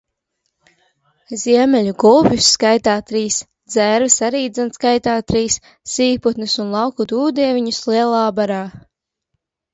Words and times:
Ziemeļu 1.41 1.91
gulbjus, 2.03 2.47
skaitā 2.55 2.95
trīs. 3.11 3.37
Dzērves, 3.75 4.17
arīdzan 4.29 4.73
skaitā 4.79 5.15
trīs. 5.33 5.59
Sīkputnus 5.93 6.57
un 6.65 6.75
lauku 6.79 7.09
Dūdieviņus 7.15 7.85
lielā 7.93 8.25
barā. 8.43 8.61